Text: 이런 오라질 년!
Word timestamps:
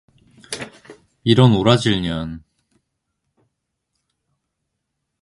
이런 1.23 1.53
오라질 1.53 2.01
년! 2.01 2.43